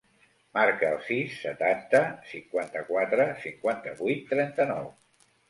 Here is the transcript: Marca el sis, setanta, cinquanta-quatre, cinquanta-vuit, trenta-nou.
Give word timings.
Marca 0.57 0.87
el 0.95 1.03
sis, 1.09 1.35
setanta, 1.41 2.01
cinquanta-quatre, 2.31 3.29
cinquanta-vuit, 3.45 4.27
trenta-nou. 4.35 4.91